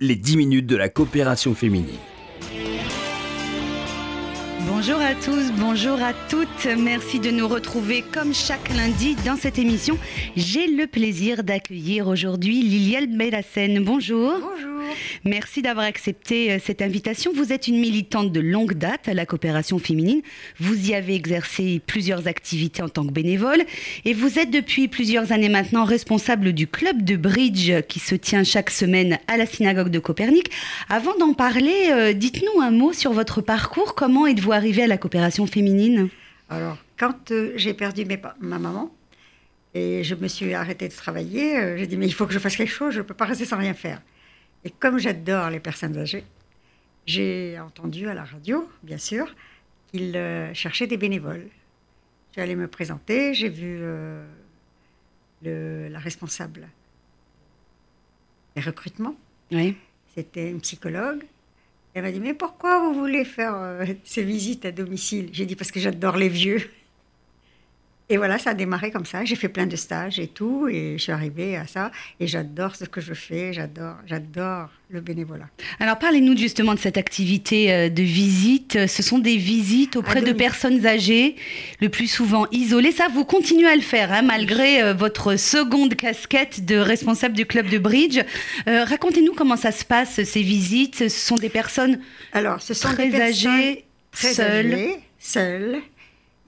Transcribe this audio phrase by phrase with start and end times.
[0.00, 1.98] les 10 minutes de la coopération féminine.
[4.68, 6.68] Bonjour à tous, bonjour à toutes.
[6.78, 9.98] Merci de nous retrouver comme chaque lundi dans cette émission.
[10.36, 13.82] J'ai le plaisir d'accueillir aujourd'hui Liliane Bellassène.
[13.82, 14.34] Bonjour.
[14.40, 14.77] Bonjour.
[15.24, 17.32] Merci d'avoir accepté euh, cette invitation.
[17.34, 20.22] Vous êtes une militante de longue date à la coopération féminine.
[20.58, 23.62] Vous y avez exercé plusieurs activités en tant que bénévole
[24.04, 28.44] et vous êtes depuis plusieurs années maintenant responsable du club de bridge qui se tient
[28.44, 30.50] chaque semaine à la synagogue de Copernic.
[30.88, 33.94] Avant d'en parler, euh, dites-nous un mot sur votre parcours.
[33.94, 36.08] Comment êtes-vous arrivé à la coopération féminine?
[36.50, 38.04] Alors, quand euh, j'ai perdu
[38.40, 38.90] ma maman
[39.74, 42.56] et je me suis arrêtée de travailler, j'ai dit mais il faut que je fasse
[42.56, 44.00] quelque chose, je ne peux pas rester sans rien faire.
[44.64, 46.24] Et comme j'adore les personnes âgées,
[47.06, 49.34] j'ai entendu à la radio, bien sûr,
[49.90, 51.46] qu'ils euh, cherchaient des bénévoles.
[52.28, 54.26] Je suis allée me présenter, j'ai vu euh,
[55.42, 56.68] le- la responsable
[58.54, 59.16] des recrutements,
[59.52, 59.76] Oui.
[60.14, 61.24] c'était une psychologue.
[61.94, 65.30] Elle m'a dit, mais pourquoi vous voulez faire euh, ces visites à domicile?
[65.32, 66.70] J'ai dit, parce que j'adore les vieux.
[68.10, 69.24] Et voilà, ça a démarré comme ça.
[69.24, 71.90] J'ai fait plein de stages et tout, et je suis arrivée à ça.
[72.20, 75.44] Et j'adore ce que je fais, j'adore, j'adore le bénévolat.
[75.78, 78.86] Alors parlez-nous justement de cette activité euh, de visite.
[78.86, 81.36] Ce sont des visites auprès À de personnes âgées,
[81.82, 82.92] le plus souvent isolées.
[82.92, 87.44] Ça, vous continuez à le faire, hein, malgré euh, votre seconde casquette de responsable du
[87.44, 88.20] club de bridge.
[88.68, 90.96] Euh, Racontez-nous comment ça se passe, ces visites.
[90.96, 92.00] Ce sont des personnes
[92.32, 94.72] Alors, ce sont très des personnes âgées, très seules.
[94.72, 95.78] âgées, seules,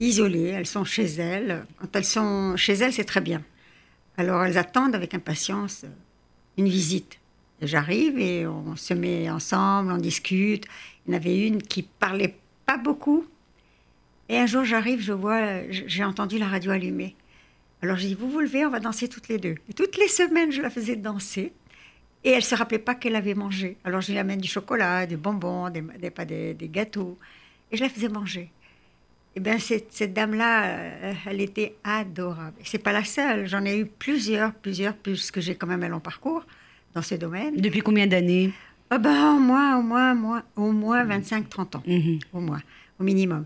[0.01, 0.49] isolées.
[0.49, 1.65] Elles sont chez elles.
[1.77, 3.41] Quand elles sont chez elles, c'est très bien.
[4.17, 5.89] Alors, elles attendent avec impatience euh,
[6.57, 7.19] une visite.
[7.61, 10.65] J'arrive et on se met ensemble, on discute.
[11.05, 12.35] Il y en avait une qui parlait
[12.65, 13.25] pas beaucoup.
[14.27, 17.15] Et un jour, j'arrive, je vois, j'ai entendu la radio allumée.
[17.81, 19.55] Alors, je dis, vous vous levez, on va danser toutes les deux.
[19.69, 21.53] Et toutes les semaines, je la faisais danser.
[22.23, 23.77] Et elle se rappelait pas qu'elle avait mangé.
[23.83, 27.17] Alors je lui amène du chocolat, des bonbons, des, des, des gâteaux.
[27.71, 28.51] Et je la faisais manger.
[29.35, 32.53] Et bien, cette, cette dame-là, euh, elle était adorable.
[32.63, 33.47] C'est pas la seule.
[33.47, 36.45] J'en ai eu plusieurs, plusieurs, puisque j'ai quand même un long parcours
[36.93, 37.55] dans ce domaine.
[37.55, 38.51] depuis combien d'années?
[38.89, 41.83] Ah ben, au moins, au moins, au moins, au moins 25-30 ans.
[41.87, 42.19] Mhm.
[42.33, 42.61] Au moins,
[42.99, 43.45] au minimum.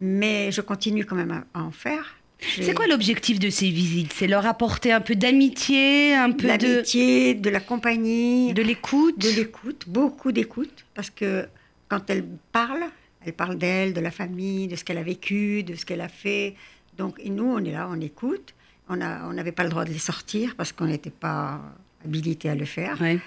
[0.00, 2.16] Mais je continue quand même à, à en faire.
[2.40, 4.12] C'est quoi l'objectif de ces visites?
[4.12, 9.18] C'est leur apporter un peu d'amitié, un peu de, l'amitié, de la compagnie, de l'écoute?
[9.18, 11.46] De l'écoute, beaucoup d'écoute, parce que
[11.88, 12.82] quand elle parle,
[13.24, 16.08] elle parle d'elle, de la famille, de ce qu'elle a vécu, de ce qu'elle a
[16.08, 16.54] fait.
[16.96, 18.54] Donc, et nous, on est là, on écoute.
[18.88, 21.60] On n'avait pas le droit de les sortir parce qu'on n'était pas
[22.04, 23.00] habilité à le faire.
[23.00, 23.18] Ouais.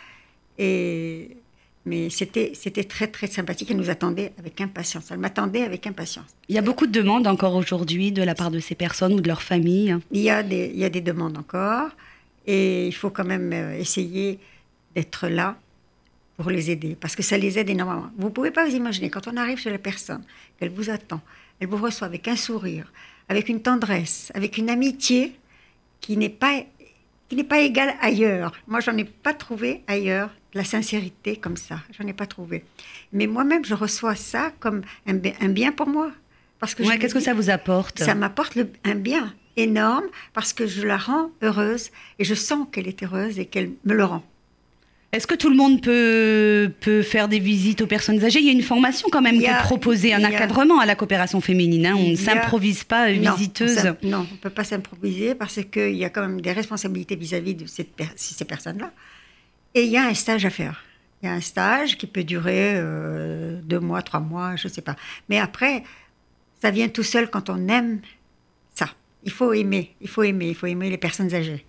[0.60, 1.38] Et,
[1.86, 2.52] mais c'était
[2.84, 3.70] très, très sympathique.
[3.72, 5.12] Elle nous attendait avec impatience.
[5.12, 6.26] Elle m'attendait avec impatience.
[6.50, 9.22] Il y a beaucoup de demandes encore aujourd'hui de la part de ces personnes ou
[9.22, 9.98] de leurs familles.
[10.12, 11.90] Il y, a des, il y a des demandes encore.
[12.48, 14.40] Et il faut quand même euh, essayer
[14.96, 15.58] d'être là
[16.38, 18.10] pour les aider, parce que ça les aide énormément.
[18.18, 20.24] Vous ne pouvez pas vous imaginer, quand on arrive chez la personne,
[20.60, 21.22] qu'elle vous attend,
[21.60, 22.92] elle vous reçoit avec un sourire,
[23.30, 25.36] avec une tendresse, avec une amitié
[26.02, 26.62] qui n'est pas,
[27.30, 28.52] qui n'est pas égale ailleurs.
[28.68, 31.80] Moi, j'en ai pas trouvé ailleurs la sincérité comme ça.
[31.98, 32.64] J'en ai pas trouvé.
[33.14, 36.12] Mais moi-même, je reçois ça comme un, bi- un bien pour moi.
[36.60, 38.00] Parce que Ouais, Qu'est-ce que ça vous apporte?
[38.00, 42.88] ça m'apporte un bien énorme parce que je la rends heureuse et je sens qu'elle
[42.88, 44.24] est heureuse et qu'elle me le rend.
[45.16, 48.40] Est-ce que tout le monde peut, peut faire des visites aux personnes âgées?
[48.40, 51.40] Il y a une formation quand même qui est proposée, un encadrement à la coopération
[51.40, 51.86] féminine.
[51.86, 51.96] hein.
[51.98, 53.78] On ne s'improvise pas Non, visiteuse.
[54.04, 57.16] on Non, on ne peut pas s'improviser parce qu'il y a quand même des responsabilités
[57.16, 58.92] vis-à-vis de cette per- ces personnes-là.
[59.74, 60.84] Et il y a un stage à faire.
[61.24, 64.74] Il y a un stage qui peut durer euh, deux mois, trois mois, je ne
[64.74, 64.98] sais pas.
[65.30, 65.84] Mais après,
[66.62, 68.02] ça vient tout seul quand on aime
[68.76, 68.90] ça.
[69.24, 71.66] Il faut aimer, il faut aimer, il faut aimer les personnes âgées.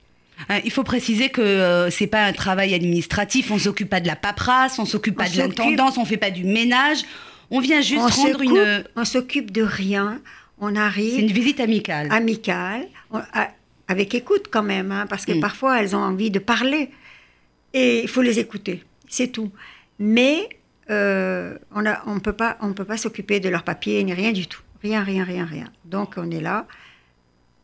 [0.51, 3.51] Euh, Il faut préciser que euh, c'est pas un travail administratif.
[3.51, 6.31] On s'occupe pas de la paperasse, on s'occupe pas On de l'intendance, on fait pas
[6.31, 6.99] du ménage.
[7.51, 8.85] On vient juste on rendre une.
[8.97, 10.21] on s'occupe de rien.
[10.59, 11.15] On arrive.
[11.15, 12.09] C'est une visite amicale.
[12.11, 13.51] amicale, on- a-
[13.89, 15.41] avec écoute quand même, hein, parce que Mm.
[15.41, 16.91] parfois elles ont envie de parler
[17.73, 19.51] et il faut les écouter, c'est tout.
[19.99, 20.49] Mais
[20.91, 24.33] euh, on ne on peut pas, on peut pas s'occuper de leurs papiers ni rien
[24.33, 25.71] du tout, rien, rien, rien, rien.
[25.85, 26.67] Donc on est là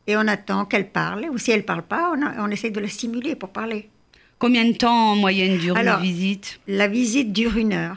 [0.07, 2.81] et on attend qu'elle parle, ou si elle parle pas, on, a- on essaie de
[2.81, 3.89] la stimuler pour parler.
[4.39, 6.59] Combien de temps en moyenne dure Alors, une visite?
[6.67, 7.97] La visite dure une heure.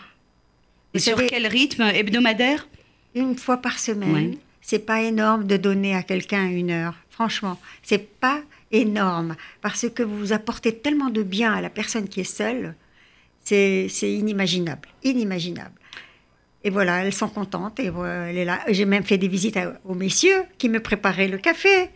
[0.93, 1.81] Et sur quel rythme?
[1.81, 2.67] Hebdomadaire?
[3.15, 4.13] Une fois par semaine.
[4.13, 4.37] Ouais.
[4.61, 6.95] C'est pas énorme de donner à quelqu'un une heure.
[7.09, 8.41] Franchement, c'est pas
[8.71, 12.75] énorme parce que vous apportez tellement de bien à la personne qui est seule.
[13.43, 15.71] C'est c'est inimaginable, inimaginable.
[16.65, 18.59] Et voilà, elles sont contentes et voilà, elle est là.
[18.69, 21.89] J'ai même fait des visites à- aux messieurs qui me préparaient le café.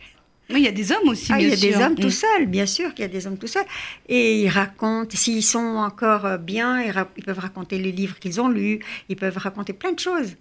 [0.48, 1.68] Oui, il y a des hommes aussi, Ah, bien il y a sûr.
[1.78, 2.04] des hommes Mm.
[2.06, 3.64] tout seuls, bien sûr qu'il y a des hommes tout seuls.
[4.08, 8.48] Et ils racontent, s'ils sont encore euh, bien, ils peuvent raconter les livres qu'ils ont
[8.48, 8.78] lus,
[9.08, 10.36] ils peuvent raconter plein de choses.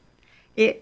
[0.57, 0.79] Et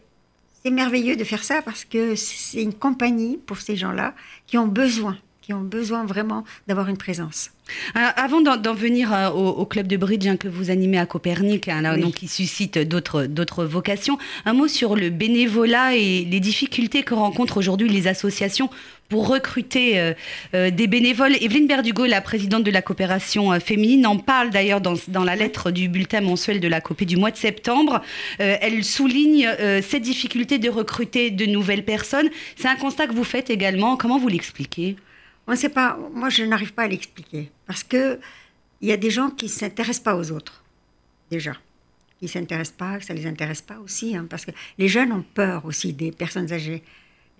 [0.64, 4.14] c'est merveilleux de faire ça parce que c'est une compagnie pour ces gens-là
[4.46, 5.18] qui ont besoin,
[5.48, 7.52] qui ont besoin vraiment d'avoir une présence.
[7.96, 11.06] Alors, avant d'en venir euh, au, au club de bridge hein, que vous animez à
[11.06, 12.02] Copernic, hein, là, Oui.
[12.02, 17.56] donc qui suscite d'autres vocations, un mot sur le bénévolat et les difficultés que rencontrent
[17.56, 18.70] aujourd'hui les associations
[19.08, 20.14] pour recruter euh,
[20.54, 21.36] euh, des bénévoles.
[21.42, 25.38] Evelyne Berdugo, la présidente de la coopération euh, féminine, en parle d'ailleurs dans, dans la
[25.38, 28.02] lettre du bulletin mensuel de la COPé du mois de septembre.
[28.42, 32.28] Euh, elle souligne euh, cette difficulté de recruter de nouvelles personnes.
[32.58, 33.96] C'est un constat que vous faites également.
[33.96, 34.98] Comment vous l'expliquez?
[35.48, 38.20] On ne sait pas, moi je n'arrive pas à l'expliquer parce que
[38.82, 40.64] il y a des gens qui ne s'intéressent pas aux autres,
[41.32, 41.54] déjà.
[42.20, 45.12] Qui ne s'intéressent pas, ça ne les intéresse pas aussi, hein, parce que les jeunes
[45.12, 46.84] ont peur aussi des personnes âgées.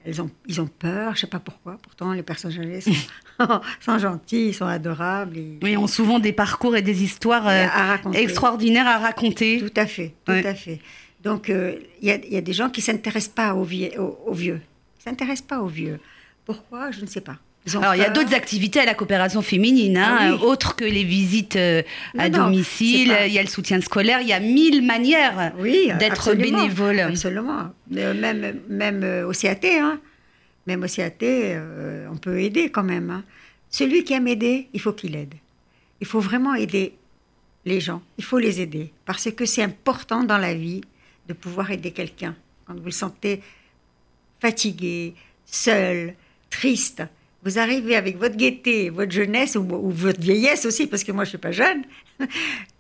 [0.06, 2.92] Elles ont, ils ont peur, je ne sais pas pourquoi, pourtant les personnes âgées sont,
[3.82, 5.38] sont gentilles, ils sont adorables.
[5.38, 8.22] et- Oui, ont souvent des parcours et des histoires euh, à raconter.
[8.24, 9.60] extraordinaires à raconter.
[9.60, 10.46] Tout à fait, tout Ouais.
[10.46, 10.80] à fait.
[11.24, 13.64] Donc, euh, il y, a, il y a des gens qui ne s'intéressent pas aux,
[13.64, 14.62] vie- aux- aux vieux.
[14.96, 16.00] Ils ne s'intéressent pas aux vieux.
[16.46, 16.92] Pourquoi?
[16.92, 17.38] Je ne sais pas.
[17.76, 20.40] Alors, il y a d'autres activités à la coopération féminine, hein, Ah oui.
[20.42, 21.82] autres que les visites euh,
[22.18, 23.10] à Non, domicile.
[23.10, 24.22] pas- Il y a le soutien scolaire.
[24.22, 27.00] Il y a mille manières oui, d'être bénévole.
[27.00, 27.72] Absolument.
[27.96, 30.00] Euh, Même, même euh, au CAT, hein.
[30.66, 33.10] même au CAT, euh, on peut aider quand même.
[33.10, 33.24] hein.
[33.70, 35.34] Celui qui aime aider, il faut qu'il aide.
[36.00, 36.94] Il faut vraiment aider
[37.66, 38.02] les gens.
[38.18, 38.94] Il faut les aider.
[39.06, 40.82] Parce que c'est important dans la vie
[41.28, 42.34] de pouvoir aider quelqu'un.
[42.66, 43.42] Quand vous le sentez
[44.40, 45.16] fatigué,
[45.46, 46.14] seul,
[46.50, 47.04] triste,
[47.44, 51.24] vous arrivez avec votre gaieté, votre jeunesse ou, ou votre vieillesse aussi, parce que moi
[51.24, 51.84] je suis pas jeune,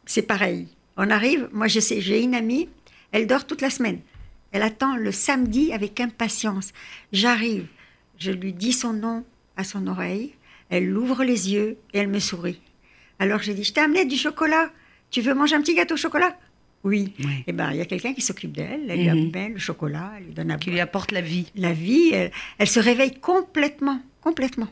[0.05, 0.67] c'est pareil.
[0.97, 2.69] On arrive, moi je sais, j'ai une amie,
[3.11, 3.99] elle dort toute la semaine.
[4.51, 6.71] Elle attend le samedi avec impatience.
[7.11, 7.67] J'arrive,
[8.17, 9.23] je lui dis son nom
[9.57, 10.33] à son oreille,
[10.69, 12.59] elle ouvre les yeux et elle me sourit.
[13.19, 14.69] Alors j'ai dit, je t'ai amené du chocolat.
[15.11, 16.37] Tu veux manger un petit gâteau au chocolat?
[16.83, 17.13] Oui.
[17.19, 17.43] Ouais.
[17.47, 18.85] Eh ben, il y a quelqu'un qui s'occupe d'elle.
[18.89, 19.29] Elle lui Mhm.
[19.35, 21.51] amène le chocolat, elle lui donne à qui boire lui apporte la vie.
[21.55, 24.67] la vie, elle, elle se réveille complètement, complètement.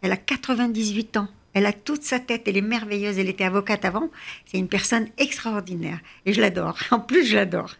[0.00, 1.28] Elle a 98 ans.
[1.52, 3.18] Elle a toute sa tête, elle est merveilleuse.
[3.18, 4.08] Elle était avocate avant.
[4.46, 5.98] C'est une personne extraordinaire.
[6.24, 6.78] Et je l'adore.
[6.90, 7.74] En plus, je l'adore.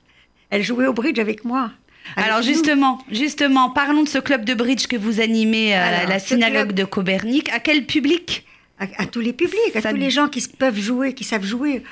[0.51, 1.71] Elle jouait au bridge avec moi.
[2.17, 2.47] Avec Alors nous.
[2.47, 6.67] justement, justement, parlons de ce club de bridge que vous animez à Alors, la synagogue
[6.67, 7.49] club- de Copernic.
[7.51, 8.45] À quel public
[8.79, 11.83] À, à tous les publics, à tous les gens qui peuvent jouer, qui savent jouer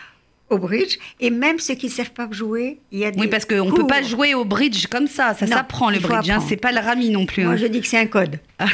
[0.50, 0.98] au bridge.
[1.20, 3.64] Et même ceux qui ne savent pas jouer, il y a des Oui, parce qu'on
[3.70, 5.32] ne peut pas jouer au bridge comme ça.
[5.34, 6.28] Ça s'apprend le bridge.
[6.28, 6.44] Hein.
[6.46, 7.44] C'est pas le rami non plus.
[7.44, 7.56] Moi, hein.
[7.56, 8.38] je dis que c'est un code.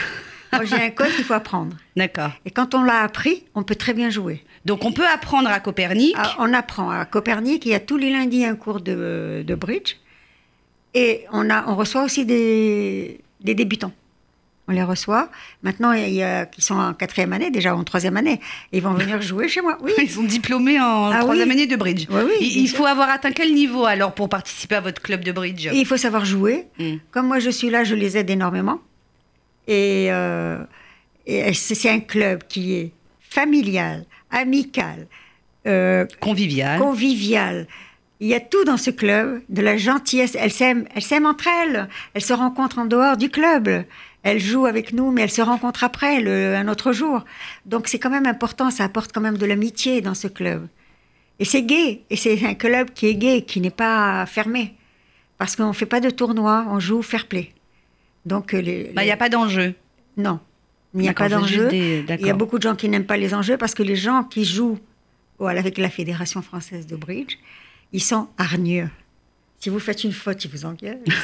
[0.52, 1.76] Moi, j'ai un code qu'il faut apprendre.
[1.96, 2.30] D'accord.
[2.44, 4.42] Et quand on l'a appris, on peut très bien jouer.
[4.64, 6.14] Donc on peut apprendre à Copernic.
[6.18, 9.54] Ah, on apprend à Copernic, il y a tous les lundis un cours de, de
[9.54, 9.96] bridge.
[10.94, 13.92] Et on, a, on reçoit aussi des, des débutants.
[14.70, 15.30] On les reçoit.
[15.62, 18.38] Maintenant, il y a qui sont en quatrième année, déjà en troisième année.
[18.72, 19.78] Ils vont venir jouer chez moi.
[19.80, 19.92] Oui.
[19.98, 21.54] Ils sont diplômés en Ah troisième oui.
[21.54, 22.06] année de bridge.
[22.10, 25.32] Oui, oui, il faut avoir atteint quel niveau alors pour participer à votre club de
[25.32, 25.66] bridge?
[25.68, 26.66] Et il faut savoir jouer.
[26.78, 26.96] Mm.
[27.12, 28.80] Comme moi, je suis là, je les aide énormément.
[29.68, 30.58] Et, euh,
[31.26, 35.06] et c'est un club qui est familial, amical,
[35.66, 36.80] euh, Convivial.
[36.80, 37.66] convivial.
[38.20, 40.36] Il y a tout dans ce club, de la gentillesse.
[40.40, 41.88] Elles s'aiment, elles s'aiment entre elles.
[42.14, 43.84] Elles se rencontrent en dehors du club.
[44.24, 47.24] Elles jouent avec nous, mais elles se rencontrent après, le, un autre jour.
[47.66, 50.66] Donc c'est quand même important, ça apporte quand même de l'amitié dans ce club.
[51.38, 54.74] Et c'est gay, et c'est un club qui est gay, qui n'est pas fermé.
[55.38, 57.52] Parce qu'on ne fait pas de tournoi, on joue fair play.
[58.28, 59.74] Donc euh, les, Bah, Il n'y a pas d'enjeu.
[60.16, 60.38] non,
[60.94, 61.68] il n'y a pas d'enjeu.
[61.68, 63.96] des- Il y a beaucoup de gens qui n'aiment pas les enjeux parce que les
[63.96, 64.78] gens qui jouent
[65.38, 67.36] voilà, avec la Fédération française de bridge,
[67.92, 68.88] ils sont hargneux.
[69.60, 70.58] Si vous faites une faute, ils vous.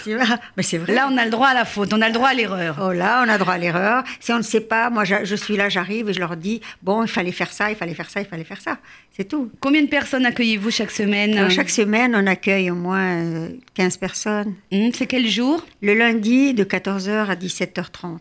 [0.03, 0.25] C'est vrai.
[0.57, 0.93] Mais c'est vrai.
[0.93, 2.77] Là, on a le droit à la faute, on a le droit à l'erreur.
[2.83, 4.03] Oh là, on a droit à l'erreur.
[4.19, 6.61] Si on ne sait pas, moi je, je suis là, j'arrive et je leur dis
[6.83, 8.79] bon, il fallait faire ça, il fallait faire ça, il fallait faire ça.
[9.17, 9.51] C'est tout.
[9.61, 13.97] Combien de personnes accueillez-vous chaque semaine Alors, chaque semaine, on accueille au moins euh, 15
[13.99, 14.55] personnes.
[14.73, 15.65] Hum, C'est quel jour?
[15.81, 18.19] Le lundi, de 14h à 17h30.